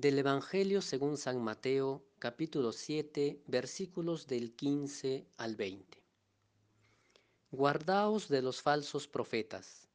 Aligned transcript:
Del 0.00 0.16
Evangelio 0.20 0.80
según 0.80 1.16
San 1.16 1.42
Mateo, 1.42 2.04
capítulo 2.20 2.70
7, 2.70 3.42
versículos 3.48 4.28
del 4.28 4.54
15 4.54 5.26
al 5.38 5.56
20. 5.56 6.00
Guardaos 7.50 8.28
de 8.28 8.40
los 8.40 8.62
falsos 8.62 9.08
profetas, 9.08 9.88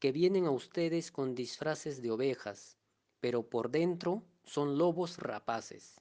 que 0.00 0.10
vienen 0.10 0.46
a 0.46 0.50
ustedes 0.50 1.12
con 1.12 1.34
disfraces 1.34 2.00
de 2.00 2.10
ovejas, 2.10 2.78
pero 3.20 3.42
por 3.42 3.70
dentro 3.70 4.22
son 4.42 4.78
lobos 4.78 5.18
rapaces. 5.18 6.00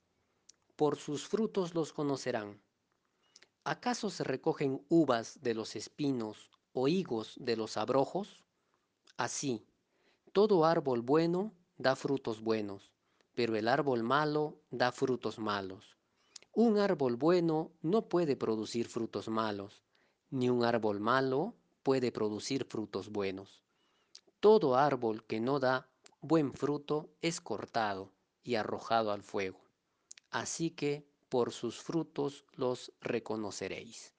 Por 0.78 0.96
sus 0.96 1.28
frutos 1.28 1.76
los 1.76 1.92
conocerán. 1.92 2.58
¿Acaso 3.66 4.10
se 4.10 4.24
recogen 4.24 4.86
uvas 4.88 5.42
de 5.42 5.56
los 5.56 5.76
espinos 5.76 6.52
o 6.72 6.88
higos 6.88 7.36
de 7.38 7.58
los 7.58 7.76
abrojos? 7.76 8.46
Así, 9.18 9.68
todo 10.32 10.64
árbol 10.64 11.02
bueno 11.02 11.54
da 11.78 11.98
frutos 11.98 12.40
buenos, 12.40 12.94
pero 13.42 13.56
el 13.56 13.68
árbol 13.68 14.04
malo 14.04 14.62
da 14.70 14.92
frutos 14.92 15.40
malos. 15.40 15.98
Un 16.54 16.78
árbol 16.78 17.16
bueno 17.16 17.72
no 17.82 18.08
puede 18.08 18.36
producir 18.36 18.88
frutos 18.88 19.30
malos, 19.30 19.82
ni 20.30 20.48
un 20.48 20.64
árbol 20.64 21.00
malo 21.00 21.56
puede 21.82 22.12
producir 22.12 22.66
frutos 22.66 23.10
buenos. 23.10 23.64
Todo 24.40 24.76
árbol 24.76 25.26
que 25.26 25.40
no 25.40 25.60
da 25.60 25.90
buen 26.22 26.54
fruto 26.54 27.10
es 27.24 27.42
cortado 27.42 28.12
y 28.44 28.54
arrojado 28.54 29.12
al 29.12 29.24
fuego. 29.24 29.60
Así 30.30 30.70
que 30.70 31.04
por 31.28 31.52
sus 31.52 31.82
frutos 31.82 32.46
los 32.54 32.94
reconoceréis. 33.02 34.14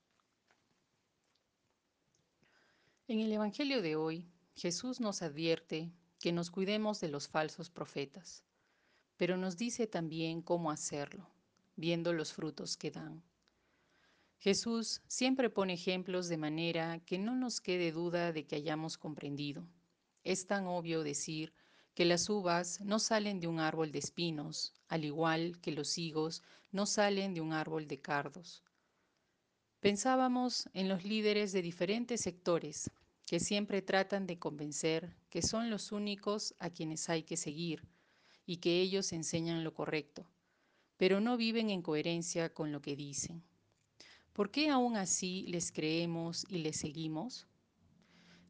En 3.06 3.20
el 3.20 3.30
Evangelio 3.30 3.82
de 3.82 3.94
hoy, 3.94 4.26
Jesús 4.56 4.98
nos 4.98 5.22
advierte 5.22 5.92
que 6.18 6.32
nos 6.32 6.50
cuidemos 6.50 6.98
de 6.98 7.06
los 7.06 7.28
falsos 7.28 7.70
profetas, 7.70 8.42
pero 9.22 9.36
nos 9.36 9.56
dice 9.56 9.86
también 9.86 10.42
cómo 10.42 10.72
hacerlo, 10.72 11.30
viendo 11.76 12.12
los 12.12 12.32
frutos 12.32 12.76
que 12.76 12.90
dan. 12.90 13.22
Jesús 14.40 15.00
siempre 15.06 15.48
pone 15.48 15.74
ejemplos 15.74 16.26
de 16.28 16.36
manera 16.36 16.98
que 17.06 17.18
no 17.18 17.36
nos 17.36 17.60
quede 17.60 17.92
duda 17.92 18.32
de 18.32 18.48
que 18.48 18.56
hayamos 18.56 18.98
comprendido. 18.98 19.64
Es 20.24 20.48
tan 20.48 20.66
obvio 20.66 21.04
decir 21.04 21.54
que 21.94 22.04
las 22.04 22.28
uvas 22.28 22.80
no 22.80 22.98
salen 22.98 23.38
de 23.38 23.46
un 23.46 23.60
árbol 23.60 23.92
de 23.92 24.00
espinos, 24.00 24.74
al 24.88 25.04
igual 25.04 25.60
que 25.60 25.70
los 25.70 25.98
higos 25.98 26.42
no 26.72 26.84
salen 26.84 27.32
de 27.32 27.42
un 27.42 27.52
árbol 27.52 27.86
de 27.86 28.00
cardos. 28.00 28.64
Pensábamos 29.78 30.68
en 30.72 30.88
los 30.88 31.04
líderes 31.04 31.52
de 31.52 31.62
diferentes 31.62 32.22
sectores 32.22 32.90
que 33.24 33.38
siempre 33.38 33.82
tratan 33.82 34.26
de 34.26 34.40
convencer 34.40 35.14
que 35.30 35.42
son 35.42 35.70
los 35.70 35.92
únicos 35.92 36.56
a 36.58 36.70
quienes 36.70 37.08
hay 37.08 37.22
que 37.22 37.36
seguir 37.36 37.86
y 38.46 38.56
que 38.58 38.80
ellos 38.80 39.12
enseñan 39.12 39.64
lo 39.64 39.74
correcto, 39.74 40.26
pero 40.96 41.20
no 41.20 41.36
viven 41.36 41.70
en 41.70 41.82
coherencia 41.82 42.52
con 42.52 42.72
lo 42.72 42.82
que 42.82 42.96
dicen. 42.96 43.42
¿Por 44.32 44.50
qué 44.50 44.70
aún 44.70 44.96
así 44.96 45.44
les 45.48 45.72
creemos 45.72 46.46
y 46.48 46.58
les 46.58 46.76
seguimos? 46.76 47.46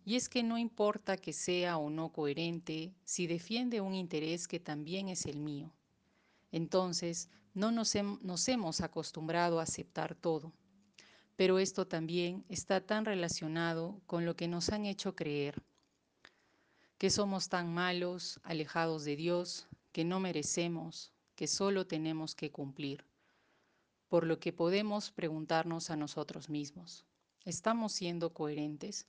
Y 0.05 0.17
es 0.17 0.29
que 0.29 0.43
no 0.43 0.59
importa 0.59 1.17
que 1.17 1.33
sea 1.33 1.77
o 1.77 1.91
no 1.91 2.13
coherente 2.13 2.95
si 3.05 3.27
defiende 3.27 3.81
un 3.81 3.95
interés 3.95 4.49
que 4.49 4.61
también 4.61 5.09
es 5.09 5.27
el 5.27 5.39
mío. 5.39 5.73
Entonces, 6.51 7.29
no 7.55 7.71
nos, 7.71 7.95
nos, 8.23 8.49
hemos 8.49 8.81
acostumbrado 8.81 9.61
a 9.61 9.65
aceptar 9.65 10.15
todo. 10.15 10.53
Pero 11.37 11.59
esto 11.59 11.87
también 11.87 12.45
está 12.49 12.81
tan 12.81 13.05
relacionado 13.05 14.01
con 14.07 14.25
lo 14.25 14.37
que 14.37 14.49
nos 14.49 14.71
han 14.71 14.87
hecho 14.87 15.15
creer. 15.15 15.63
Que 16.99 17.11
somos 17.11 17.49
tan 17.49 17.73
malos, 17.73 18.41
alejados 18.45 19.05
de 19.05 19.17
Dios, 19.17 19.67
que 19.93 20.05
no 20.05 20.21
merecemos, 20.21 21.13
que 21.35 21.47
solo 21.47 21.87
tenemos 21.87 22.35
que 22.35 22.51
cumplir 22.51 23.07
por 24.13 24.27
lo 24.27 24.39
que 24.39 24.53
podemos 24.53 25.11
preguntarnos 25.11 25.89
a 25.89 25.97
nosotros 25.97 26.51
mismos, 26.51 27.07
¿estamos 27.47 27.93
siendo 27.95 28.35
coherentes? 28.35 29.07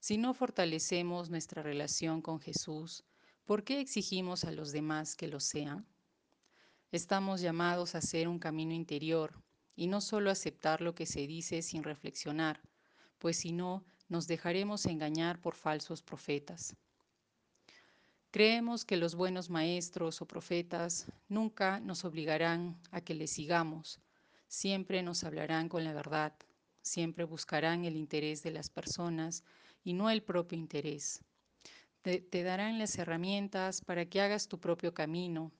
Si 0.00 0.18
no 0.18 0.34
fortalecemos 0.34 1.30
nuestra 1.30 1.62
relación 1.62 2.20
con 2.20 2.38
Jesús, 2.38 3.04
¿por 3.46 3.64
qué 3.64 3.80
exigimos 3.80 4.44
a 4.44 4.52
los 4.52 4.70
demás 4.70 5.16
que 5.16 5.28
lo 5.28 5.40
sean? 5.40 5.86
Estamos 6.92 7.40
llamados 7.40 7.94
a 7.94 7.98
hacer 7.98 8.28
un 8.28 8.38
camino 8.38 8.74
interior 8.74 9.32
y 9.74 9.86
no 9.86 10.02
solo 10.02 10.30
aceptar 10.30 10.82
lo 10.82 10.94
que 10.94 11.06
se 11.06 11.26
dice 11.26 11.62
sin 11.62 11.82
reflexionar, 11.82 12.60
pues 13.18 13.38
si 13.38 13.52
no, 13.52 13.82
nos 14.10 14.26
dejaremos 14.26 14.84
engañar 14.84 15.40
por 15.40 15.54
falsos 15.54 16.02
profetas. 16.02 16.76
Creemos 18.38 18.84
que 18.84 18.96
los 18.96 19.16
buenos 19.16 19.50
maestros 19.50 20.22
o 20.22 20.24
profetas 20.24 21.06
nunca 21.28 21.80
nos 21.80 22.04
obligarán 22.04 22.80
a 22.92 23.00
que 23.00 23.12
les 23.12 23.32
sigamos, 23.32 23.98
siempre 24.46 25.02
nos 25.02 25.24
hablarán 25.24 25.68
con 25.68 25.82
la 25.82 25.92
verdad, 25.92 26.32
siempre 26.80 27.24
buscarán 27.24 27.84
el 27.84 27.96
interés 27.96 28.44
de 28.44 28.52
las 28.52 28.70
personas 28.70 29.42
y 29.82 29.92
no 29.92 30.08
el 30.08 30.22
propio 30.22 30.56
interés. 30.56 31.20
Te, 32.02 32.44
darán 32.44 32.78
las 32.78 32.96
herramientas 32.96 33.80
para 33.80 34.04
que 34.06 34.20
hagas 34.20 34.46
tu 34.46 34.60
propio 34.60 34.94
camino 34.94 35.50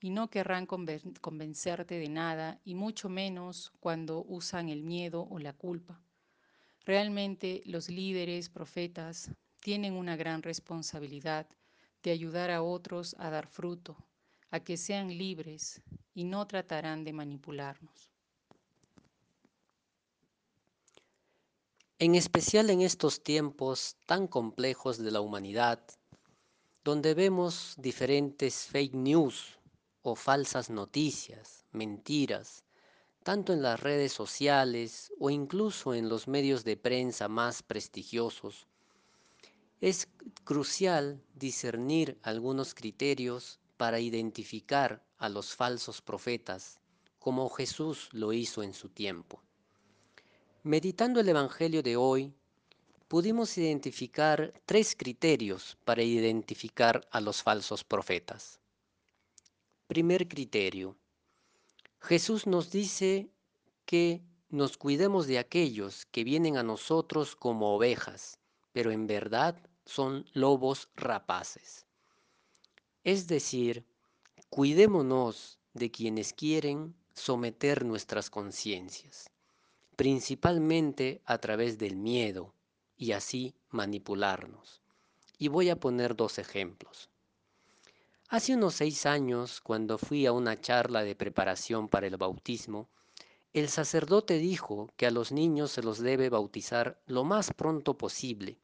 y 0.00 0.10
no 0.10 0.28
querrán 0.28 0.66
convencerte 0.66 1.94
de 1.96 2.08
nada 2.08 2.60
y 2.64 2.74
mucho 2.74 3.08
menos 3.08 3.72
cuando 3.78 4.24
usan 4.24 4.68
el 4.68 4.82
miedo 4.82 5.28
o 5.30 5.38
la 5.38 5.52
culpa. 5.52 6.02
Realmente 6.84 7.62
los 7.66 7.88
líderes, 7.88 8.48
profetas, 8.48 9.30
tienen 9.60 9.92
una 9.92 10.16
gran 10.16 10.42
responsabilidad 10.42 11.46
de 12.02 12.10
ayudar 12.10 12.50
a 12.50 12.62
otros 12.62 13.16
a 13.18 13.30
dar 13.30 13.46
fruto, 13.46 13.96
a 14.50 14.60
que 14.60 14.76
sean 14.76 15.08
libres 15.08 15.82
y 16.14 16.24
no 16.24 16.46
tratarán 16.46 17.04
de 17.04 17.12
manipularnos. 17.12 18.10
En 21.98 22.14
especial 22.14 22.68
en 22.70 22.82
estos 22.82 23.22
tiempos 23.22 23.96
tan 24.06 24.26
complejos 24.26 24.98
de 24.98 25.10
la 25.10 25.20
humanidad, 25.20 25.80
donde 26.84 27.14
vemos 27.14 27.74
diferentes 27.78 28.66
fake 28.66 28.94
news 28.94 29.58
o 30.02 30.14
falsas 30.14 30.70
noticias, 30.70 31.64
mentiras, 31.72 32.64
tanto 33.24 33.52
en 33.52 33.60
las 33.60 33.80
redes 33.80 34.12
sociales 34.12 35.12
o 35.18 35.30
incluso 35.30 35.94
en 35.94 36.08
los 36.08 36.28
medios 36.28 36.64
de 36.64 36.76
prensa 36.76 37.28
más 37.28 37.62
prestigiosos, 37.62 38.68
es 39.80 40.08
crucial 40.44 41.22
discernir 41.34 42.18
algunos 42.22 42.74
criterios 42.74 43.58
para 43.76 44.00
identificar 44.00 45.04
a 45.18 45.28
los 45.28 45.54
falsos 45.54 46.00
profetas, 46.00 46.80
como 47.18 47.48
Jesús 47.50 48.08
lo 48.12 48.32
hizo 48.32 48.62
en 48.62 48.72
su 48.72 48.88
tiempo. 48.88 49.42
Meditando 50.62 51.20
el 51.20 51.28
Evangelio 51.28 51.82
de 51.82 51.96
hoy, 51.96 52.32
pudimos 53.08 53.56
identificar 53.58 54.52
tres 54.64 54.96
criterios 54.96 55.76
para 55.84 56.02
identificar 56.02 57.06
a 57.10 57.20
los 57.20 57.42
falsos 57.42 57.84
profetas. 57.84 58.58
Primer 59.86 60.26
criterio. 60.26 60.96
Jesús 62.00 62.46
nos 62.46 62.70
dice 62.70 63.28
que 63.84 64.22
nos 64.48 64.76
cuidemos 64.76 65.26
de 65.26 65.38
aquellos 65.38 66.06
que 66.06 66.24
vienen 66.24 66.56
a 66.56 66.62
nosotros 66.62 67.36
como 67.36 67.74
ovejas, 67.76 68.38
pero 68.76 68.90
en 68.90 69.06
verdad 69.06 69.56
son 69.86 70.26
lobos 70.34 70.90
rapaces. 70.96 71.86
Es 73.04 73.26
decir, 73.26 73.86
cuidémonos 74.50 75.58
de 75.72 75.90
quienes 75.90 76.34
quieren 76.34 76.94
someter 77.14 77.86
nuestras 77.86 78.28
conciencias 78.28 79.30
principalmente 79.96 81.22
a 81.24 81.38
través 81.38 81.78
del 81.78 81.96
miedo 81.96 82.52
y 82.98 83.12
así 83.12 83.54
manipularnos. 83.70 84.82
Y 85.38 85.48
voy 85.48 85.70
a 85.70 85.80
poner 85.80 86.14
dos 86.14 86.38
ejemplos. 86.38 87.08
Hace 88.28 88.56
unos 88.56 88.74
seis 88.74 89.06
años, 89.06 89.62
cuando 89.62 89.96
fui 89.96 90.26
a 90.26 90.32
una 90.32 90.60
charla 90.60 91.02
de 91.02 91.16
preparación 91.16 91.88
para 91.88 92.08
el 92.08 92.18
bautismo, 92.18 92.90
el 93.54 93.70
sacerdote 93.70 94.36
dijo 94.36 94.90
que 94.98 95.06
a 95.06 95.10
los 95.10 95.32
niños 95.32 95.70
se 95.70 95.82
los 95.82 95.98
debe 95.98 96.28
bautizar 96.28 97.00
lo 97.06 97.24
más 97.24 97.54
pronto 97.54 97.96
posible, 97.96 98.58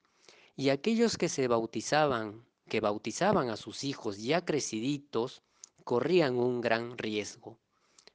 y 0.57 0.69
aquellos 0.69 1.17
que 1.17 1.29
se 1.29 1.49
bautizaban, 1.49 2.45
que 2.69 2.81
bautizaban 2.81 3.51
a 3.51 3.57
sus 3.57 3.85
hijos 3.85 4.19
ya 4.19 4.45
creciditos, 4.45 5.43
corrían 5.85 6.39
un 6.39 6.61
gran 6.61 6.99
riesgo, 6.99 7.59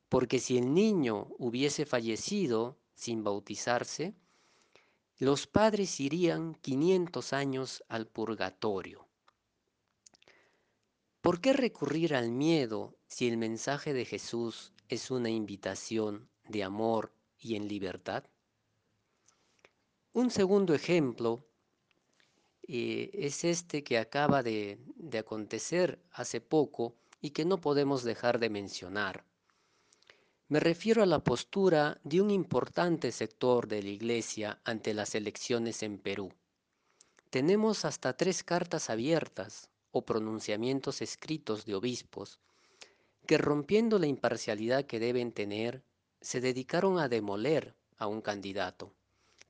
porque 0.09 0.39
si 0.39 0.57
el 0.57 0.73
niño 0.73 1.27
hubiese 1.37 1.85
fallecido 1.85 2.77
sin 2.93 3.23
bautizarse, 3.23 4.15
los 5.19 5.47
padres 5.47 5.99
irían 5.99 6.53
500 6.55 7.33
años 7.33 7.83
al 7.87 8.07
purgatorio. 8.07 9.07
¿Por 11.21 11.41
qué 11.41 11.53
recurrir 11.53 12.15
al 12.15 12.31
miedo 12.31 12.95
si 13.07 13.27
el 13.27 13.37
mensaje 13.37 13.93
de 13.93 14.05
Jesús 14.05 14.73
es 14.87 15.11
una 15.11 15.29
invitación 15.29 16.29
de 16.47 16.63
amor 16.63 17.11
y 17.39 17.55
en 17.55 17.67
libertad? 17.67 18.23
Un 20.13 20.31
segundo 20.31 20.73
ejemplo 20.73 21.46
eh, 22.67 23.09
es 23.13 23.43
este 23.43 23.83
que 23.83 23.97
acaba 23.97 24.43
de, 24.43 24.77
de 24.95 25.17
acontecer 25.19 25.99
hace 26.11 26.41
poco 26.41 26.95
y 27.21 27.31
que 27.31 27.45
no 27.45 27.59
podemos 27.59 28.03
dejar 28.03 28.39
de 28.39 28.49
mencionar. 28.49 29.23
Me 30.49 30.59
refiero 30.59 31.03
a 31.03 31.05
la 31.05 31.19
postura 31.19 31.99
de 32.03 32.21
un 32.21 32.31
importante 32.31 33.11
sector 33.11 33.67
de 33.67 33.83
la 33.83 33.89
Iglesia 33.89 34.59
ante 34.63 34.93
las 34.93 35.15
elecciones 35.15 35.83
en 35.83 35.97
Perú. 35.97 36.31
Tenemos 37.29 37.83
hasta 37.83 38.15
tres 38.15 38.43
cartas 38.43 38.89
abiertas 38.89 39.69
o 39.91 40.05
pronunciamientos 40.05 41.01
escritos 41.01 41.65
de 41.65 41.75
obispos 41.75 42.39
que 43.27 43.37
rompiendo 43.37 43.99
la 43.99 44.07
imparcialidad 44.07 44.85
que 44.85 44.99
deben 44.99 45.33
tener, 45.33 45.83
se 46.21 46.39
dedicaron 46.39 46.97
a 46.97 47.09
demoler 47.09 47.75
a 47.97 48.07
un 48.07 48.21
candidato, 48.21 48.93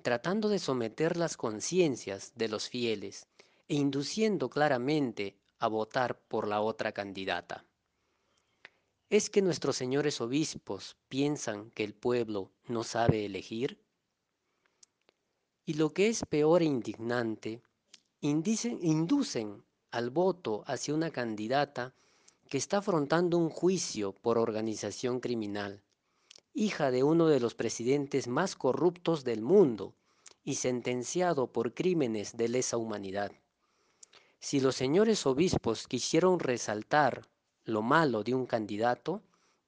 tratando 0.08 0.48
de 0.48 0.58
someter 0.58 1.18
las 1.18 1.36
conciencias 1.36 2.32
de 2.34 2.48
los 2.48 2.70
fieles 2.70 3.28
e 3.68 3.76
induciendo 3.76 4.50
claramente 4.50 5.36
a 5.60 5.68
votar 5.68 6.18
por 6.30 6.48
la 6.48 6.62
otra 6.62 6.94
candidata. 6.94 7.66
¿Es 9.10 9.30
que 9.30 9.42
nuestros 9.42 9.76
señores 9.76 10.22
obispos 10.22 10.96
piensan 11.10 11.72
que 11.72 11.84
el 11.84 11.94
pueblo 11.94 12.54
no 12.70 12.86
sabe 12.86 13.26
elegir? 13.26 13.84
Y 15.66 15.74
lo 15.74 15.94
que 15.94 16.08
es 16.08 16.24
peor 16.24 16.62
e 16.62 16.66
indignante, 16.68 17.62
inducen 18.22 19.66
al 19.92 20.10
voto 20.10 20.64
hacia 20.68 20.96
una 20.96 21.12
candidata 21.12 21.94
que 22.48 22.58
está 22.58 22.78
afrontando 22.78 23.38
un 23.38 23.50
juicio 23.50 24.14
por 24.14 24.38
organización 24.38 25.20
criminal, 25.20 25.84
hija 26.58 26.90
de 26.90 27.04
uno 27.04 27.28
de 27.28 27.40
los 27.40 27.54
presidentes 27.54 28.28
más 28.28 28.56
corruptos 28.56 29.24
del 29.24 29.44
mundo 29.44 29.94
y 30.44 30.56
sentenciado 30.56 31.52
por 31.52 31.76
crímenes 31.76 32.36
de 32.36 32.50
lesa 32.50 32.78
humanidad. 32.78 33.32
Si 34.40 34.60
los 34.60 34.76
señores 34.76 35.28
obispos 35.28 35.88
quisieron 35.88 36.40
resaltar 36.40 37.28
lo 37.64 37.84
malo 37.84 38.24
de 38.24 38.34
un 38.34 38.48
candidato, 38.48 39.22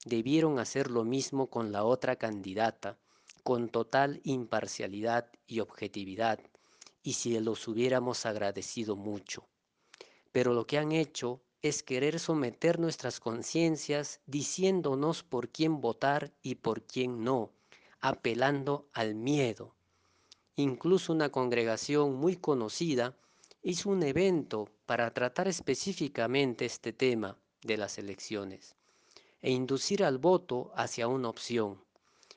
debieron 0.03 0.57
hacer 0.57 0.89
lo 0.89 1.03
mismo 1.03 1.45
con 1.45 1.71
la 1.71 1.83
otra 1.83 2.15
candidata, 2.15 2.97
con 3.43 3.69
total 3.69 4.19
imparcialidad 4.23 5.29
y 5.45 5.59
objetividad, 5.59 6.39
y 7.03 7.13
si 7.13 7.39
los 7.39 7.67
hubiéramos 7.67 8.25
agradecido 8.25 8.95
mucho. 8.95 9.47
Pero 10.31 10.55
lo 10.55 10.65
que 10.65 10.79
han 10.79 10.91
hecho 10.91 11.39
es 11.61 11.83
querer 11.83 12.19
someter 12.19 12.79
nuestras 12.79 13.19
conciencias 13.19 14.21
diciéndonos 14.25 15.23
por 15.23 15.49
quién 15.49 15.81
votar 15.81 16.31
y 16.41 16.55
por 16.55 16.83
quién 16.83 17.23
no, 17.23 17.51
apelando 17.99 18.87
al 18.93 19.15
miedo. 19.15 19.75
Incluso 20.55 21.11
una 21.11 21.29
congregación 21.29 22.15
muy 22.15 22.37
conocida 22.37 23.15
hizo 23.61 23.89
un 23.89 24.03
evento 24.03 24.69
para 24.85 25.13
tratar 25.13 25.47
específicamente 25.47 26.65
este 26.65 26.93
tema 26.93 27.37
de 27.61 27.77
las 27.77 27.97
elecciones 27.97 28.75
e 29.41 29.51
inducir 29.51 30.03
al 30.03 30.17
voto 30.17 30.71
hacia 30.75 31.07
una 31.07 31.29
opción, 31.29 31.81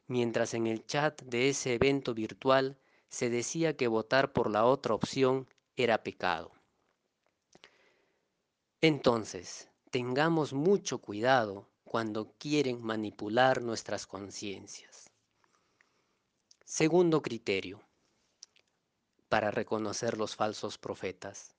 mientras 0.06 0.54
en 0.54 0.66
el 0.66 0.84
chat 0.86 1.22
de 1.22 1.48
ese 1.48 1.74
evento 1.74 2.14
virtual 2.14 2.76
se 3.08 3.30
decía 3.30 3.76
que 3.76 3.88
votar 3.88 4.32
por 4.32 4.50
la 4.50 4.64
otra 4.64 4.94
opción 4.94 5.46
era 5.76 6.02
pecado. 6.02 6.52
Entonces, 8.84 9.68
tengamos 9.92 10.52
mucho 10.52 10.98
cuidado 10.98 11.68
cuando 11.84 12.32
quieren 12.36 12.82
manipular 12.82 13.62
nuestras 13.62 14.08
conciencias. 14.08 15.08
Segundo 16.64 17.22
criterio 17.22 17.80
para 19.28 19.52
reconocer 19.52 20.18
los 20.18 20.34
falsos 20.34 20.78
profetas. 20.78 21.54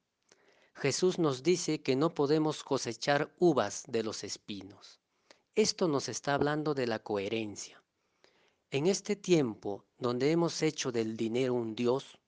Jesús 0.75 1.17
nos 1.17 1.43
dice 1.43 1.81
que 1.81 1.95
no 1.95 2.13
podemos 2.13 2.61
cosechar 2.61 3.33
uvas 3.39 3.83
de 3.87 4.03
los 4.03 4.25
espinos. 4.25 4.99
Esto 5.55 5.87
nos 5.87 6.09
está 6.09 6.33
hablando 6.33 6.73
de 6.73 6.87
la 6.87 6.99
coherencia. 6.99 7.81
En 8.69 8.85
este 8.85 9.15
tiempo 9.15 9.85
donde 9.97 10.29
hemos 10.31 10.61
hecho 10.61 10.91
del 10.91 11.15
dinero 11.15 11.53
un 11.53 11.73
Dios, 11.73 12.19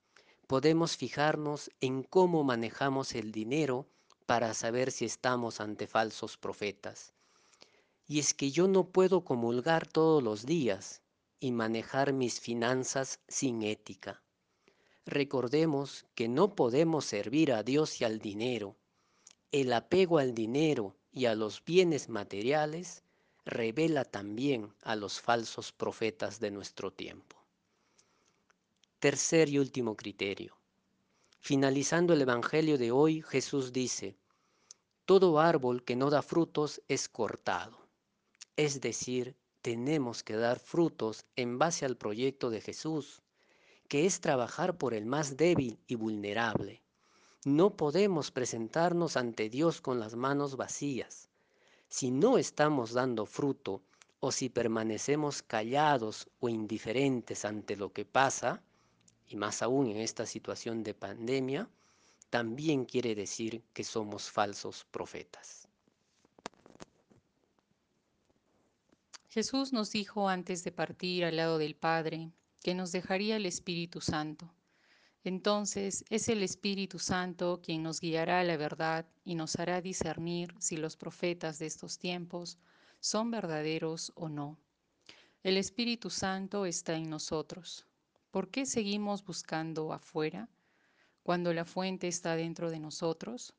podemos 0.46 0.96
fijarnos 0.96 1.70
en 1.82 2.02
cómo 2.02 2.44
manejamos 2.44 3.14
el 3.14 3.30
dinero 3.30 3.90
para 4.26 4.52
saber 4.54 4.90
si 4.90 5.04
estamos 5.04 5.60
ante 5.60 5.86
falsos 5.86 6.36
profetas. 6.36 7.12
Y 8.06 8.18
es 8.18 8.34
que 8.34 8.50
yo 8.50 8.68
no 8.68 8.88
puedo 8.88 9.24
comulgar 9.24 9.86
todos 9.86 10.22
los 10.22 10.44
días 10.44 11.02
y 11.40 11.52
manejar 11.52 12.12
mis 12.12 12.40
finanzas 12.40 13.20
sin 13.28 13.62
ética. 13.62 14.22
Recordemos 15.06 16.04
que 16.14 16.28
no 16.28 16.54
podemos 16.54 17.04
servir 17.04 17.52
a 17.52 17.62
Dios 17.62 18.00
y 18.00 18.04
al 18.04 18.18
dinero. 18.18 18.76
El 19.52 19.72
apego 19.72 20.18
al 20.18 20.34
dinero 20.34 20.96
y 21.12 21.26
a 21.26 21.34
los 21.34 21.64
bienes 21.64 22.08
materiales 22.08 23.04
revela 23.44 24.04
también 24.04 24.74
a 24.82 24.96
los 24.96 25.20
falsos 25.20 25.70
profetas 25.70 26.40
de 26.40 26.50
nuestro 26.50 26.92
tiempo. 26.92 27.36
Tercer 28.98 29.48
y 29.48 29.58
último 29.58 29.96
criterio. 29.96 30.55
Finalizando 31.40 32.12
el 32.12 32.22
Evangelio 32.22 32.78
de 32.78 32.90
hoy, 32.90 33.22
Jesús 33.22 33.72
dice, 33.72 34.16
todo 35.04 35.38
árbol 35.38 35.84
que 35.84 35.94
no 35.94 36.10
da 36.10 36.20
frutos 36.20 36.82
es 36.88 37.08
cortado. 37.08 37.78
Es 38.56 38.80
decir, 38.80 39.36
tenemos 39.62 40.22
que 40.22 40.34
dar 40.34 40.58
frutos 40.58 41.26
en 41.36 41.58
base 41.58 41.84
al 41.84 41.96
proyecto 41.96 42.50
de 42.50 42.60
Jesús, 42.60 43.22
que 43.88 44.06
es 44.06 44.20
trabajar 44.20 44.78
por 44.78 44.94
el 44.94 45.06
más 45.06 45.36
débil 45.36 45.78
y 45.86 45.94
vulnerable. 45.94 46.82
No 47.44 47.76
podemos 47.76 48.32
presentarnos 48.32 49.16
ante 49.16 49.48
Dios 49.48 49.80
con 49.80 50.00
las 50.00 50.16
manos 50.16 50.56
vacías. 50.56 51.28
Si 51.88 52.10
no 52.10 52.38
estamos 52.38 52.92
dando 52.92 53.26
fruto 53.26 53.82
o 54.18 54.32
si 54.32 54.48
permanecemos 54.48 55.42
callados 55.42 56.28
o 56.40 56.48
indiferentes 56.48 57.44
ante 57.44 57.76
lo 57.76 57.92
que 57.92 58.04
pasa, 58.04 58.62
y 59.28 59.36
más 59.36 59.62
aún 59.62 59.88
en 59.88 59.98
esta 59.98 60.26
situación 60.26 60.82
de 60.82 60.94
pandemia, 60.94 61.68
también 62.30 62.84
quiere 62.84 63.14
decir 63.14 63.62
que 63.72 63.84
somos 63.84 64.30
falsos 64.30 64.84
profetas. 64.90 65.68
Jesús 69.28 69.72
nos 69.72 69.92
dijo 69.92 70.28
antes 70.28 70.64
de 70.64 70.72
partir 70.72 71.24
al 71.24 71.36
lado 71.36 71.58
del 71.58 71.76
Padre 71.76 72.30
que 72.62 72.74
nos 72.74 72.90
dejaría 72.90 73.36
el 73.36 73.46
Espíritu 73.46 74.00
Santo. 74.00 74.50
Entonces 75.24 76.04
es 76.08 76.28
el 76.28 76.42
Espíritu 76.42 76.98
Santo 76.98 77.60
quien 77.62 77.82
nos 77.82 78.00
guiará 78.00 78.40
a 78.40 78.44
la 78.44 78.56
verdad 78.56 79.06
y 79.24 79.34
nos 79.34 79.56
hará 79.56 79.80
discernir 79.80 80.54
si 80.58 80.76
los 80.76 80.96
profetas 80.96 81.58
de 81.58 81.66
estos 81.66 81.98
tiempos 81.98 82.58
son 83.00 83.30
verdaderos 83.30 84.12
o 84.14 84.28
no. 84.28 84.56
El 85.42 85.56
Espíritu 85.58 86.10
Santo 86.10 86.64
está 86.64 86.94
en 86.94 87.10
nosotros. 87.10 87.86
¿Por 88.36 88.50
qué 88.50 88.66
seguimos 88.66 89.24
buscando 89.24 89.94
afuera? 89.94 90.50
Cuando 91.22 91.54
la 91.54 91.64
fuente 91.64 92.06
está 92.06 92.36
dentro 92.36 92.70
de 92.70 92.78
nosotros, 92.78 93.54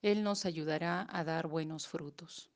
Él 0.00 0.22
nos 0.22 0.46
ayudará 0.46 1.08
a 1.10 1.24
dar 1.24 1.48
buenos 1.48 1.88
frutos. 1.88 2.48